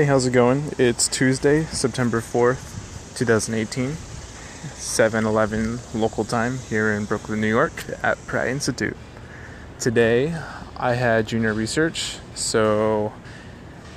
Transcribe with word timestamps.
Hey, 0.00 0.06
how's 0.06 0.24
it 0.24 0.32
going? 0.32 0.64
It's 0.78 1.08
Tuesday, 1.08 1.64
September 1.64 2.22
4th, 2.22 3.14
2018, 3.18 3.92
7 3.92 5.26
11 5.26 5.78
local 5.92 6.24
time 6.24 6.56
here 6.70 6.90
in 6.94 7.04
Brooklyn, 7.04 7.38
New 7.38 7.46
York 7.46 7.84
at 8.02 8.16
Pratt 8.26 8.48
Institute. 8.48 8.96
Today 9.78 10.34
I 10.74 10.94
had 10.94 11.28
junior 11.28 11.52
research, 11.52 12.16
so 12.34 13.12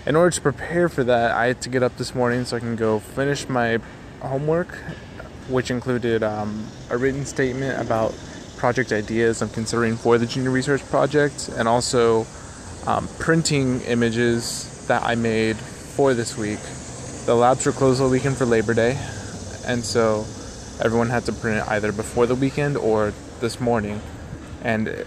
in 0.06 0.18
order 0.18 0.32
to 0.32 0.42
prepare 0.42 0.90
for 0.90 1.06
that, 1.06 1.32
I 1.32 1.46
had 1.46 1.62
to 1.62 1.70
get 1.70 1.84
up 1.84 1.96
this 1.96 2.14
morning 2.14 2.44
so 2.44 2.58
I 2.58 2.60
can 2.60 2.76
go 2.76 3.00
finish 3.00 3.48
my 3.48 3.80
homework, 4.20 4.76
which 5.48 5.72
included 5.72 6.22
um, 6.22 6.68
a 6.90 6.98
written 6.98 7.26
statement 7.26 7.80
about 7.82 8.14
project 8.58 8.92
ideas 8.92 9.42
I'm 9.42 9.48
considering 9.48 9.96
for 9.96 10.18
the 10.18 10.26
junior 10.26 10.52
research 10.52 10.86
project, 10.90 11.50
and 11.56 11.66
also 11.66 12.28
um, 12.88 13.08
printing 13.20 13.80
images 13.84 14.86
that 14.88 15.02
I 15.04 15.16
made 15.16 15.56
for 15.96 16.16
this 16.16 16.36
week. 16.36 16.60
The 17.26 17.36
labs 17.36 17.66
were 17.66 17.72
closed 17.72 18.02
all 18.02 18.10
weekend 18.10 18.38
for 18.38 18.46
Labor 18.46 18.74
Day, 18.74 18.98
and 19.66 19.84
so 19.86 20.26
everyone 20.82 21.10
had 21.10 21.26
to 21.26 21.34
print 21.34 21.60
it 21.60 21.68
either 21.70 21.92
before 21.92 22.26
the 22.26 22.34
weekend 22.36 22.78
or 22.78 23.14
this 23.40 23.60
morning. 23.60 24.02
And 24.64 25.06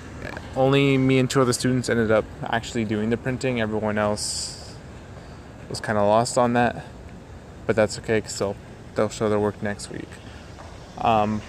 only 0.55 0.97
me 0.97 1.19
and 1.19 1.29
two 1.29 1.41
other 1.41 1.53
students 1.53 1.89
ended 1.89 2.11
up 2.13 2.25
actually 2.45 2.85
doing 2.85 3.11
the 3.11 3.17
printing. 3.17 3.61
Everyone 3.61 3.99
else 3.99 4.77
was 5.69 5.81
kind 5.81 5.99
of 5.99 6.05
lost 6.05 6.39
on 6.39 6.53
that, 6.53 6.85
but 7.67 7.75
that's 7.75 7.99
okay 7.99 8.19
because 8.19 8.39
they'll, 8.39 8.57
they'll 8.95 9.09
show 9.09 9.29
their 9.29 9.41
work 9.41 9.61
next 9.63 9.91
week. 9.91 10.09
Um, 10.99 11.43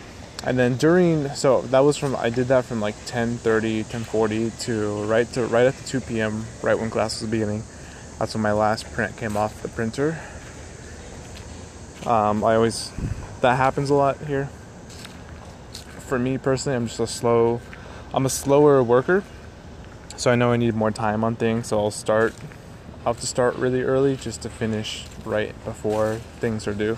and 0.44 0.58
then 0.58 0.78
during 0.78 1.30
so 1.30 1.62
that 1.64 1.80
was 1.80 1.98
from 1.98 2.16
I 2.16 2.30
did 2.30 2.48
that 2.48 2.66
from 2.66 2.80
like 2.80 2.96
10:30, 3.06 3.86
10:40 3.86 4.60
to 4.66 5.04
right 5.06 5.32
to 5.34 5.46
right 5.46 5.66
at 5.66 5.76
the 5.76 5.88
2 5.88 6.02
p.m. 6.02 6.46
right 6.62 6.78
when 6.78 6.90
class 6.90 7.22
was 7.22 7.30
beginning 7.30 7.64
that's 8.20 8.34
when 8.34 8.42
my 8.42 8.52
last 8.52 8.92
print 8.94 9.16
came 9.18 9.38
off 9.38 9.62
the 9.62 9.70
printer. 9.70 10.20
Um, 12.06 12.44
I 12.44 12.56
always, 12.56 12.92
that 13.42 13.56
happens 13.56 13.90
a 13.90 13.94
lot 13.94 14.18
here. 14.20 14.46
For 16.08 16.18
me 16.18 16.38
personally, 16.38 16.76
I'm 16.76 16.88
just 16.88 17.00
a 17.00 17.08
slow, 17.08 17.62
I'm 18.14 18.26
a 18.26 18.30
slower 18.30 18.82
worker. 18.82 19.24
So 20.16 20.32
I 20.32 20.36
know 20.36 20.52
I 20.52 20.58
need 20.58 20.74
more 20.74 20.92
time 20.92 21.24
on 21.24 21.36
things. 21.36 21.68
So 21.68 21.78
I'll 21.78 21.92
start, 21.92 22.34
I'll 23.06 23.14
have 23.14 23.22
to 23.22 23.28
start 23.28 23.56
really 23.56 23.84
early 23.84 24.16
just 24.16 24.42
to 24.44 24.50
finish 24.50 25.06
right 25.26 25.54
before 25.64 26.16
things 26.40 26.68
are 26.68 26.74
due. 26.74 26.98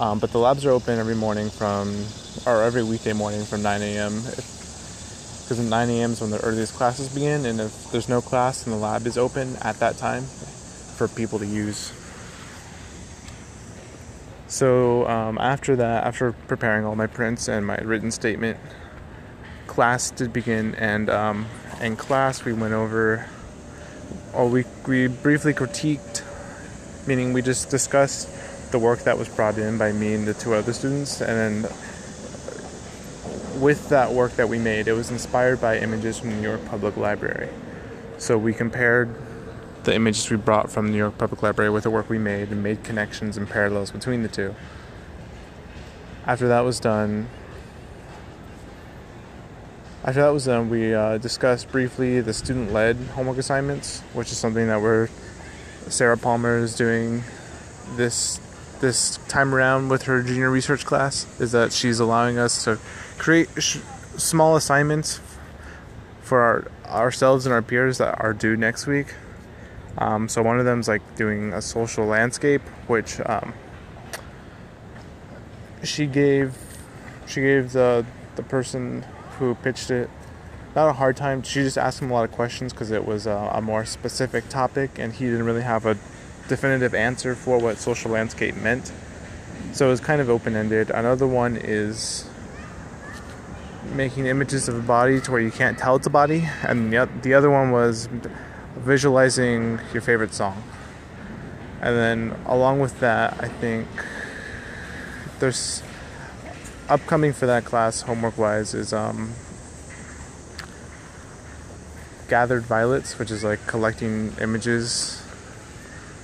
Um, 0.00 0.18
but 0.18 0.32
the 0.32 0.38
labs 0.38 0.64
are 0.64 0.70
open 0.70 0.98
every 0.98 1.14
morning 1.14 1.50
from, 1.50 2.04
or 2.46 2.62
every 2.62 2.82
weekday 2.82 3.12
morning 3.12 3.44
from 3.44 3.62
9 3.62 3.82
a.m. 3.82 4.16
If, 4.16 4.51
because 5.42 5.58
at 5.58 5.66
9 5.66 5.90
a.m. 5.90 6.12
is 6.12 6.20
when 6.20 6.30
the 6.30 6.40
earliest 6.40 6.74
classes 6.74 7.12
begin, 7.12 7.44
and 7.46 7.60
if 7.60 7.90
there's 7.90 8.08
no 8.08 8.20
class 8.20 8.64
and 8.64 8.72
the 8.72 8.78
lab 8.78 9.06
is 9.06 9.18
open 9.18 9.56
at 9.62 9.78
that 9.80 9.96
time 9.98 10.22
for 10.22 11.08
people 11.08 11.38
to 11.38 11.46
use. 11.46 11.92
So 14.46 15.08
um, 15.08 15.38
after 15.38 15.76
that, 15.76 16.04
after 16.04 16.32
preparing 16.32 16.84
all 16.84 16.94
my 16.94 17.06
prints 17.06 17.48
and 17.48 17.66
my 17.66 17.76
written 17.76 18.10
statement, 18.10 18.58
class 19.66 20.10
did 20.10 20.32
begin, 20.32 20.74
and 20.74 21.08
um, 21.08 21.46
in 21.80 21.96
class 21.96 22.44
we 22.44 22.52
went 22.52 22.74
over, 22.74 23.26
or 24.34 24.48
we 24.48 24.64
we 24.86 25.06
briefly 25.06 25.54
critiqued, 25.54 26.22
meaning 27.06 27.32
we 27.32 27.40
just 27.40 27.70
discussed 27.70 28.28
the 28.72 28.78
work 28.78 29.00
that 29.00 29.18
was 29.18 29.28
brought 29.28 29.56
in 29.56 29.78
by 29.78 29.92
me 29.92 30.14
and 30.14 30.26
the 30.26 30.34
two 30.34 30.52
other 30.52 30.74
students, 30.74 31.22
and 31.22 31.64
then 31.64 31.72
with 33.62 33.90
that 33.90 34.12
work 34.12 34.32
that 34.32 34.48
we 34.48 34.58
made, 34.58 34.88
it 34.88 34.92
was 34.92 35.12
inspired 35.12 35.60
by 35.60 35.78
images 35.78 36.18
from 36.18 36.30
the 36.30 36.36
New 36.36 36.48
York 36.48 36.64
Public 36.66 36.96
Library. 36.96 37.48
So 38.18 38.36
we 38.36 38.52
compared 38.52 39.14
the 39.84 39.94
images 39.94 40.28
we 40.28 40.36
brought 40.36 40.68
from 40.68 40.86
the 40.86 40.92
New 40.92 40.98
York 40.98 41.16
Public 41.16 41.42
Library 41.44 41.70
with 41.70 41.84
the 41.84 41.90
work 41.90 42.10
we 42.10 42.18
made 42.18 42.50
and 42.50 42.60
made 42.60 42.82
connections 42.82 43.36
and 43.36 43.48
parallels 43.48 43.92
between 43.92 44.24
the 44.24 44.28
two. 44.28 44.56
After 46.26 46.48
that 46.48 46.62
was 46.62 46.80
done, 46.80 47.28
after 50.04 50.20
that 50.22 50.30
was 50.30 50.46
done, 50.46 50.68
we 50.68 50.92
uh, 50.92 51.18
discussed 51.18 51.70
briefly 51.70 52.20
the 52.20 52.32
student-led 52.32 52.96
homework 53.14 53.38
assignments, 53.38 54.00
which 54.12 54.32
is 54.32 54.38
something 54.38 54.66
that 54.66 54.82
we're 54.82 55.08
Sarah 55.88 56.18
Palmer 56.18 56.58
is 56.58 56.74
doing 56.74 57.22
this 57.94 58.40
this 58.80 59.18
time 59.28 59.54
around 59.54 59.88
with 59.88 60.02
her 60.02 60.20
junior 60.22 60.50
research 60.50 60.84
class. 60.84 61.26
Is 61.40 61.52
that 61.52 61.72
she's 61.72 62.00
allowing 62.00 62.38
us 62.38 62.64
to 62.64 62.80
create 63.18 63.48
sh- 63.58 63.78
small 64.16 64.56
assignments 64.56 65.20
for 66.20 66.40
our, 66.40 66.70
ourselves 66.86 67.46
and 67.46 67.52
our 67.52 67.62
peers 67.62 67.98
that 67.98 68.20
are 68.20 68.32
due 68.32 68.56
next 68.56 68.86
week. 68.86 69.14
Um, 69.98 70.28
so 70.28 70.42
one 70.42 70.58
of 70.58 70.64
them 70.64 70.80
is 70.80 70.88
like 70.88 71.02
doing 71.16 71.52
a 71.52 71.60
social 71.60 72.06
landscape, 72.06 72.62
which 72.86 73.20
um, 73.26 73.52
she 75.82 76.06
gave 76.06 76.56
she 77.26 77.40
gave 77.40 77.72
the 77.72 78.04
the 78.36 78.42
person 78.42 79.04
who 79.38 79.54
pitched 79.56 79.90
it 79.90 80.08
not 80.74 80.88
a 80.88 80.92
hard 80.94 81.16
time. 81.16 81.42
She 81.42 81.62
just 81.62 81.76
asked 81.76 82.00
him 82.00 82.10
a 82.10 82.14
lot 82.14 82.24
of 82.24 82.32
questions 82.32 82.72
because 82.72 82.90
it 82.90 83.04
was 83.06 83.26
a, 83.26 83.50
a 83.52 83.60
more 83.60 83.84
specific 83.84 84.48
topic, 84.48 84.98
and 84.98 85.12
he 85.12 85.26
didn't 85.26 85.44
really 85.44 85.62
have 85.62 85.84
a 85.84 85.98
definitive 86.48 86.94
answer 86.94 87.34
for 87.34 87.58
what 87.58 87.78
social 87.78 88.10
landscape 88.10 88.56
meant. 88.56 88.90
So 89.72 89.86
it 89.86 89.90
was 89.90 90.00
kind 90.00 90.20
of 90.20 90.30
open 90.30 90.56
ended. 90.56 90.90
Another 90.90 91.26
one 91.26 91.56
is 91.56 92.28
making 93.94 94.26
images 94.26 94.68
of 94.68 94.76
a 94.76 94.80
body 94.80 95.20
to 95.20 95.30
where 95.30 95.40
you 95.40 95.50
can't 95.50 95.78
tell 95.78 95.96
it's 95.96 96.06
a 96.06 96.10
body, 96.10 96.48
and 96.62 96.92
the, 96.92 97.08
the 97.22 97.34
other 97.34 97.50
one 97.50 97.70
was 97.70 98.08
visualizing 98.76 99.80
your 99.92 100.02
favorite 100.02 100.34
song. 100.34 100.62
And 101.80 101.96
then 101.96 102.40
along 102.46 102.80
with 102.80 103.00
that, 103.00 103.42
I 103.42 103.48
think 103.48 103.88
there's 105.40 105.82
upcoming 106.88 107.32
for 107.32 107.46
that 107.46 107.64
class 107.64 108.02
homework 108.02 108.38
wise 108.38 108.74
is 108.74 108.92
um, 108.92 109.32
gathered 112.28 112.62
violets, 112.62 113.18
which 113.18 113.30
is 113.30 113.42
like 113.42 113.66
collecting 113.66 114.32
images 114.40 115.26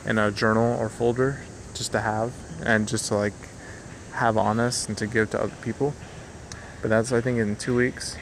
in 0.07 0.19
a 0.19 0.31
journal 0.31 0.79
or 0.79 0.89
folder 0.89 1.41
just 1.75 1.93
to 1.93 2.01
have 2.01 2.33
and 2.65 2.89
just 2.89 3.07
to 3.09 3.15
like 3.15 3.35
have 4.13 4.37
on 4.37 4.59
us 4.59 4.89
and 4.89 4.97
to 4.99 5.07
give 5.07 5.31
to 5.31 5.41
other 5.41 5.55
people 5.63 5.93
but 6.81 6.91
that's 6.91 7.13
I 7.13 7.21
think 7.21 7.39
in 7.39 7.57
two 7.57 7.75
weeks. 7.75 8.17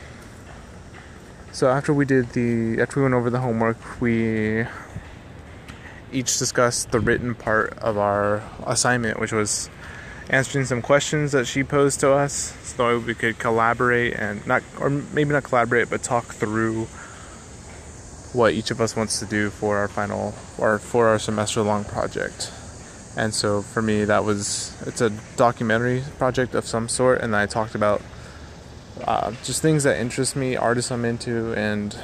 So 1.52 1.68
after 1.68 1.94
we 1.94 2.04
did 2.04 2.30
the 2.30 2.80
after 2.80 3.00
we 3.00 3.04
went 3.04 3.14
over 3.14 3.30
the 3.30 3.40
homework, 3.40 4.00
we 4.00 4.66
each 6.12 6.38
discussed 6.38 6.90
the 6.90 7.00
written 7.00 7.34
part 7.34 7.76
of 7.78 7.98
our 7.98 8.42
assignment, 8.66 9.20
which 9.20 9.32
was 9.32 9.70
answering 10.28 10.64
some 10.64 10.82
questions 10.82 11.32
that 11.32 11.46
she 11.46 11.62
posed 11.62 12.00
to 12.00 12.12
us, 12.12 12.56
so 12.62 12.98
we 12.98 13.14
could 13.14 13.38
collaborate 13.38 14.14
and 14.14 14.46
not, 14.46 14.62
or 14.80 14.90
maybe 14.90 15.30
not 15.30 15.44
collaborate, 15.44 15.88
but 15.88 16.02
talk 16.02 16.24
through 16.24 16.84
what 18.32 18.52
each 18.52 18.70
of 18.70 18.80
us 18.80 18.96
wants 18.96 19.18
to 19.18 19.26
do 19.26 19.50
for 19.50 19.78
our 19.78 19.88
final 19.88 20.34
or 20.58 20.78
for 20.78 21.06
our 21.08 21.18
semester 21.18 21.62
long 21.62 21.84
project. 21.84 22.52
And 23.16 23.32
so 23.32 23.62
for 23.62 23.80
me, 23.80 24.04
that 24.04 24.24
was 24.24 24.76
it's 24.86 25.00
a 25.00 25.10
documentary 25.36 26.02
project 26.18 26.54
of 26.54 26.66
some 26.66 26.88
sort, 26.88 27.20
and 27.20 27.34
I 27.34 27.46
talked 27.46 27.74
about 27.74 28.02
uh, 29.04 29.32
just 29.44 29.62
things 29.62 29.84
that 29.84 29.98
interest 29.98 30.36
me, 30.36 30.56
artists 30.56 30.90
I'm 30.90 31.04
into, 31.04 31.52
and 31.54 31.96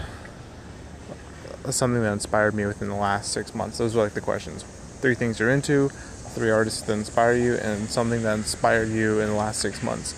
something 1.71 2.03
that 2.03 2.13
inspired 2.13 2.55
me 2.55 2.67
within 2.67 2.89
the 2.89 2.95
last 2.95 3.33
six 3.33 3.55
months. 3.55 3.79
Those 3.79 3.95
were 3.95 4.03
like 4.03 4.15
the 4.15 4.21
questions. 4.21 4.63
Three 4.63 5.15
things 5.15 5.39
you're 5.41 5.51
into, 5.51 5.89
three 5.89 6.51
artists 6.51 6.83
that 6.83 6.93
inspire 6.93 7.35
you, 7.35 7.55
and 7.55 7.89
something 7.89 8.23
that 8.23 8.35
inspired 8.35 8.89
you 8.89 9.21
in 9.21 9.29
the 9.29 9.35
last 9.35 9.61
six 9.61 9.83
months. 9.83 10.15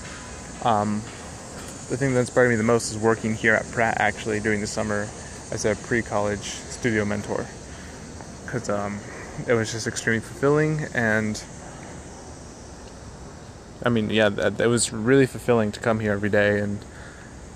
Um, 0.65 1.03
the 1.91 1.97
thing 1.97 2.15
that 2.15 2.21
inspired 2.21 2.49
me 2.49 2.57
the 2.57 2.63
most 2.63 2.91
is 2.91 2.99
working 2.99 3.35
here 3.35 3.55
at 3.55 3.71
Pratt 3.71 3.99
actually 4.01 4.41
during 4.41 4.61
the 4.61 4.67
summer 4.67 5.07
as 5.53 5.65
a 5.65 5.77
pre 5.77 6.03
college 6.03 6.41
studio 6.41 7.05
mentor. 7.05 7.47
Because 8.45 8.71
um, 8.71 8.99
it 9.47 9.53
was 9.53 9.73
just 9.73 9.87
extremely 9.87 10.21
fulfilling 10.21 10.87
and 10.95 11.43
I 13.85 13.91
mean, 13.91 14.09
yeah, 14.09 14.31
it 14.59 14.67
was 14.67 14.93
really 14.93 15.27
fulfilling 15.27 15.71
to 15.73 15.81
come 15.81 16.01
here 16.01 16.13
every 16.13 16.31
day 16.31 16.59
and 16.59 16.83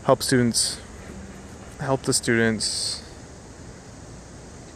help 0.04 0.22
students, 0.22 0.78
help 1.80 2.02
the 2.02 2.12
students 2.12 3.02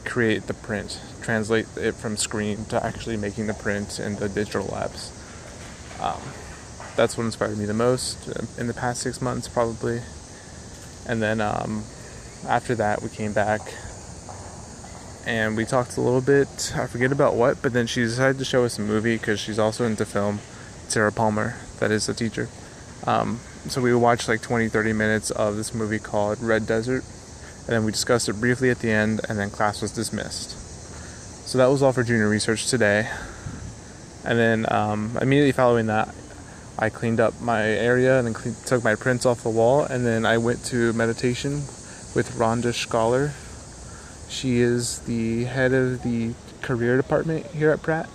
create 0.07 0.47
the 0.47 0.55
print, 0.55 0.99
translate 1.21 1.67
it 1.77 1.95
from 1.95 2.17
screen 2.17 2.65
to 2.67 2.85
actually 2.85 3.19
making 3.19 3.49
the 3.49 3.55
print 3.55 4.01
in 4.01 4.17
the 4.17 4.31
digital 4.31 4.65
labs. 4.67 5.13
Um, 6.01 6.21
that's 6.97 7.19
what 7.19 7.25
inspired 7.25 7.59
me 7.59 7.67
the 7.67 7.75
most 7.75 8.29
in 8.59 8.67
the 8.67 8.75
past 8.75 9.03
six 9.03 9.21
months, 9.21 9.47
probably. 9.47 10.01
And 11.07 11.21
then 11.21 11.41
um, 11.41 11.85
after 12.49 12.75
that, 12.77 13.03
we 13.03 13.11
came 13.11 13.35
back 13.35 13.61
and 15.27 15.57
we 15.57 15.67
talked 15.67 15.99
a 15.99 16.01
little 16.01 16.21
bit. 16.23 16.73
I 16.77 16.87
forget 16.87 17.13
about 17.13 17.35
what, 17.35 17.61
but 17.61 17.75
then 17.75 17.87
she 17.87 18.03
decided 18.03 18.39
to 18.39 18.45
show 18.45 18.65
us 18.65 18.79
a 18.79 18.83
movie 18.83 19.17
because 19.17 19.39
she's 19.39 19.59
also 19.59 19.85
into 19.85 20.07
film. 20.07 20.41
Sarah 20.93 21.11
Palmer, 21.11 21.57
that 21.81 21.91
is 21.91 22.07
the 22.07 22.13
teacher. 22.13 22.49
Um, 23.07 23.41
so 23.67 23.81
we 23.81 23.95
watched 23.95 24.29
like 24.29 24.43
20, 24.43 24.69
30 24.69 24.93
minutes 24.93 25.31
of 25.31 25.57
this 25.57 25.73
movie 25.73 25.99
called 25.99 26.43
Red 26.43 26.67
Desert, 26.67 27.03
and 27.61 27.69
then 27.69 27.85
we 27.85 27.93
discussed 27.93 28.29
it 28.29 28.35
briefly 28.35 28.69
at 28.69 28.81
the 28.81 28.91
end, 28.91 29.23
and 29.27 29.39
then 29.39 29.49
class 29.49 29.81
was 29.81 29.91
dismissed. 29.91 30.51
So 31.49 31.57
that 31.57 31.67
was 31.67 31.83
all 31.83 31.93
for 31.93 32.03
junior 32.03 32.29
research 32.29 32.69
today. 32.69 33.09
And 34.25 34.39
then 34.39 34.71
um, 34.71 35.17
immediately 35.21 35.53
following 35.53 35.87
that, 35.87 36.15
I 36.79 36.91
cleaned 36.91 37.21
up 37.21 37.41
my 37.41 37.63
area 37.63 38.19
and 38.19 38.35
then 38.35 38.55
took 38.67 38.85
my 38.85 38.95
prints 38.95 39.25
off 39.25 39.43
the 39.43 39.51
wall. 39.51 39.85
And 39.85 40.05
then 40.05 40.27
I 40.27 40.39
went 40.39 40.63
to 40.67 40.93
meditation 40.93 41.53
with 42.15 42.37
Rhonda 42.39 42.73
Schaller. 42.73 43.33
She 44.31 44.61
is 44.61 45.01
the 45.01 45.45
head 45.45 45.73
of 45.73 46.03
the 46.03 46.35
career 46.61 46.97
department 46.97 47.47
here 47.47 47.71
at 47.71 47.83
Pratt. 47.83 48.09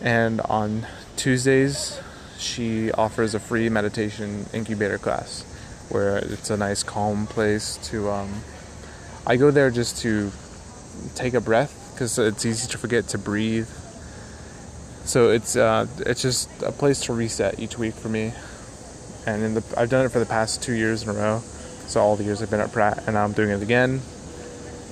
And 0.00 0.40
on 0.42 0.86
Tuesdays, 1.18 2.00
she 2.38 2.92
offers 2.92 3.34
a 3.34 3.40
free 3.40 3.68
meditation 3.68 4.46
incubator 4.54 4.98
class 4.98 5.42
where 5.88 6.18
it's 6.18 6.48
a 6.48 6.56
nice 6.56 6.84
calm 6.84 7.26
place 7.26 7.76
to 7.82 8.08
um, 8.08 8.32
i 9.26 9.36
go 9.36 9.50
there 9.50 9.68
just 9.70 10.00
to 10.00 10.30
take 11.16 11.34
a 11.34 11.40
breath 11.40 11.90
because 11.92 12.16
it's 12.20 12.46
easy 12.46 12.68
to 12.68 12.78
forget 12.78 13.08
to 13.08 13.18
breathe. 13.18 13.68
So 15.04 15.30
it's 15.30 15.56
uh, 15.56 15.86
it's 16.06 16.22
just 16.22 16.48
a 16.62 16.70
place 16.70 17.00
to 17.02 17.12
reset 17.12 17.58
each 17.58 17.76
week 17.76 17.94
for 17.94 18.08
me. 18.08 18.32
And 19.26 19.42
in 19.42 19.54
the, 19.54 19.64
i've 19.76 19.90
done 19.90 20.06
it 20.06 20.10
for 20.10 20.20
the 20.20 20.26
past 20.26 20.62
two 20.62 20.74
years 20.74 21.02
in 21.02 21.08
a 21.10 21.12
row 21.12 21.40
so 21.86 22.00
all 22.00 22.16
the 22.16 22.24
years 22.24 22.40
i've 22.40 22.50
been 22.50 22.60
at 22.60 22.72
pratt 22.72 22.98
and 23.06 23.14
now 23.14 23.24
i'm 23.24 23.32
doing 23.32 23.50
it 23.50 23.60
again. 23.60 24.00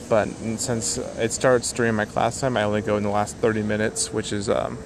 But 0.08 0.28
since 0.58 0.98
it 0.98 1.32
starts 1.32 1.72
during 1.72 1.94
my 1.94 2.04
class 2.04 2.40
time 2.40 2.56
i 2.56 2.64
only 2.64 2.82
go 2.82 2.96
in 2.96 3.04
the 3.04 3.10
last 3.10 3.36
30 3.36 3.62
minutes 3.62 4.12
which 4.12 4.32
is 4.32 4.50
um, 4.50 4.78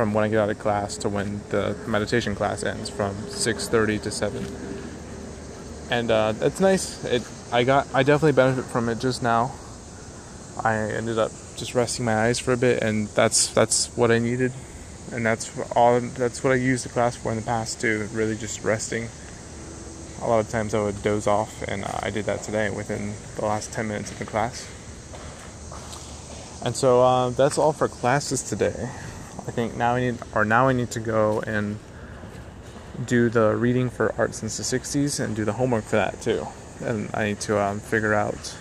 from 0.00 0.14
when 0.14 0.24
I 0.24 0.28
get 0.28 0.38
out 0.38 0.48
of 0.48 0.58
class 0.58 0.96
to 0.96 1.10
when 1.10 1.42
the 1.50 1.76
meditation 1.86 2.34
class 2.34 2.64
ends 2.64 2.88
from 2.88 3.14
6:30 3.16 4.00
to 4.04 4.10
7. 4.10 4.46
And 5.90 6.10
uh, 6.10 6.32
it's 6.40 6.58
nice. 6.58 7.04
It 7.04 7.22
I 7.52 7.64
got 7.64 7.86
I 7.92 8.02
definitely 8.02 8.32
benefit 8.32 8.64
from 8.64 8.88
it 8.88 8.98
just 8.98 9.22
now. 9.22 9.52
I 10.64 10.74
ended 10.74 11.18
up 11.18 11.32
just 11.58 11.74
resting 11.74 12.06
my 12.06 12.14
eyes 12.14 12.38
for 12.38 12.54
a 12.54 12.56
bit, 12.56 12.82
and 12.82 13.08
that's 13.08 13.48
that's 13.48 13.94
what 13.94 14.10
I 14.10 14.18
needed, 14.18 14.54
and 15.12 15.26
that's 15.26 15.52
all. 15.76 16.00
That's 16.00 16.42
what 16.42 16.54
I 16.54 16.56
used 16.56 16.86
the 16.86 16.88
class 16.88 17.16
for 17.16 17.30
in 17.32 17.36
the 17.36 17.44
past 17.44 17.82
too. 17.82 18.08
Really, 18.14 18.38
just 18.38 18.64
resting. 18.64 19.06
A 20.22 20.26
lot 20.26 20.40
of 20.40 20.48
times 20.48 20.72
I 20.72 20.80
would 20.82 21.02
doze 21.02 21.26
off, 21.26 21.52
and 21.68 21.84
I 21.84 22.08
did 22.08 22.24
that 22.24 22.42
today 22.42 22.70
within 22.70 23.12
the 23.36 23.44
last 23.44 23.70
10 23.72 23.86
minutes 23.86 24.10
of 24.12 24.18
the 24.18 24.24
class. 24.24 24.66
And 26.64 26.74
so 26.74 27.02
uh, 27.02 27.30
that's 27.30 27.58
all 27.58 27.74
for 27.74 27.88
classes 27.88 28.42
today. 28.42 28.88
I 29.46 29.52
think 29.52 29.76
now 29.76 29.94
I 29.94 30.00
need, 30.00 30.18
or 30.34 30.44
now 30.44 30.68
I 30.68 30.72
need 30.72 30.90
to 30.92 31.00
go 31.00 31.40
and 31.40 31.78
do 33.06 33.30
the 33.30 33.56
reading 33.56 33.88
for 33.88 34.14
Art 34.18 34.34
since 34.34 34.56
the 34.56 34.78
60s 34.78 35.22
and 35.22 35.34
do 35.34 35.44
the 35.44 35.54
homework 35.54 35.84
for 35.84 35.96
that 35.96 36.20
too. 36.20 36.46
And 36.80 37.10
I 37.14 37.24
need 37.24 37.40
to 37.40 37.58
um, 37.60 37.80
figure 37.80 38.14
out 38.14 38.56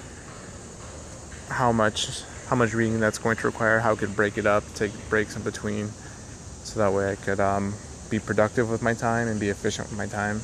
how 1.49 1.71
much 1.71 2.23
how 2.47 2.55
much 2.55 2.73
reading 2.73 2.99
that's 2.99 3.19
going 3.19 3.37
to 3.37 3.47
require, 3.47 3.79
how 3.79 3.91
I 3.91 3.95
could 3.95 4.15
break 4.15 4.37
it 4.37 4.47
up, 4.47 4.63
take 4.73 4.91
breaks 5.09 5.35
in 5.35 5.43
between, 5.43 5.87
so 5.87 6.79
that 6.79 6.91
way 6.91 7.11
I 7.11 7.15
could 7.15 7.39
um, 7.39 7.75
be 8.09 8.17
productive 8.17 8.71
with 8.71 8.81
my 8.81 8.95
time 8.95 9.27
and 9.27 9.39
be 9.39 9.49
efficient 9.49 9.89
with 9.89 9.97
my 9.97 10.07
time. 10.07 10.41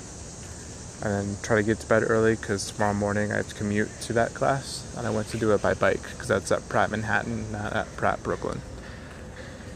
And 1.03 1.29
then 1.29 1.37
try 1.41 1.57
to 1.57 1.63
get 1.63 1.79
to 1.79 1.87
bed 1.87 2.03
early 2.07 2.35
because 2.35 2.71
tomorrow 2.71 2.93
morning 2.93 3.31
I 3.31 3.37
have 3.37 3.49
to 3.49 3.55
commute 3.55 3.89
to 4.01 4.13
that 4.13 4.33
class, 4.33 4.85
and 4.97 5.07
I 5.07 5.09
went 5.09 5.29
to 5.29 5.37
do 5.37 5.51
it 5.53 5.61
by 5.61 5.73
bike 5.73 6.03
because 6.03 6.27
that's 6.27 6.51
at 6.51 6.67
Pratt 6.69 6.91
Manhattan, 6.91 7.51
not 7.51 7.73
at 7.73 7.87
Pratt 7.97 8.21
Brooklyn 8.21 8.61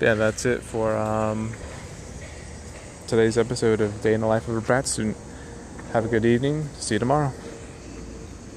yeah, 0.01 0.13
that's 0.13 0.45
it 0.45 0.61
for 0.61 0.95
um, 0.95 1.53
today's 3.07 3.37
episode 3.37 3.81
of 3.81 4.01
Day 4.01 4.13
in 4.13 4.21
the 4.21 4.27
Life 4.27 4.47
of 4.47 4.55
a 4.55 4.61
Pratt 4.61 4.87
Student. 4.87 5.17
Have 5.93 6.05
a 6.05 6.07
good 6.07 6.25
evening. 6.25 6.63
See 6.75 6.95
you 6.95 6.99
tomorrow. 6.99 7.33